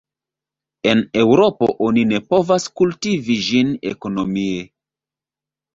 [0.91, 4.67] En Eŭropo oni ne povas kultivi ĝin ekonomie.